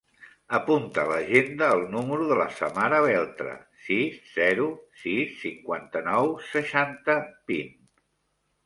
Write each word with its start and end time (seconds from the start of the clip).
Apunta 0.59 1.01
a 1.01 1.09
l'agenda 1.09 1.67
el 1.73 1.83
número 1.91 2.25
de 2.31 2.37
la 2.41 2.47
Samara 2.61 3.03
Beltre: 3.09 3.53
sis, 3.89 4.17
zero, 4.41 4.67
sis, 5.05 5.37
cinquanta-nou, 5.45 6.37
seixanta, 6.57 7.23
vint. 7.55 7.75